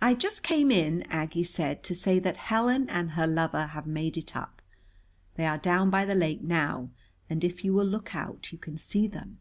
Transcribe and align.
"I 0.00 0.14
just 0.14 0.42
came 0.42 0.72
in," 0.72 1.02
Aggie 1.04 1.44
said, 1.44 1.84
"to 1.84 1.94
say 1.94 2.18
that 2.18 2.36
Helen 2.48 2.90
and 2.90 3.12
her 3.12 3.24
lover 3.24 3.66
have 3.68 3.86
made 3.86 4.16
it 4.16 4.34
up. 4.34 4.60
They 5.36 5.46
are 5.46 5.58
down 5.58 5.90
by 5.90 6.04
the 6.04 6.16
lake 6.16 6.42
now, 6.42 6.90
and 7.30 7.44
if 7.44 7.64
you 7.64 7.72
will 7.72 7.86
look 7.86 8.16
out 8.16 8.50
you 8.50 8.58
can 8.58 8.76
see 8.78 9.06
them." 9.06 9.38